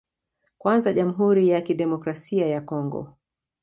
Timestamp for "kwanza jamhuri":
0.57-1.49